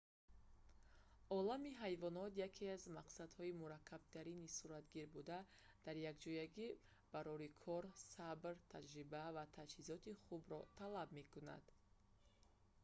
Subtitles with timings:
[1.37, 5.39] олами ҳайвонот яке аз мақсадҳои мураккабтарини суратгир буда
[5.85, 6.67] дар якҷоягӣ
[7.13, 7.83] барори кор
[8.15, 11.65] сабр таҷриба ва таҷҳизоти хубро талаб мекунад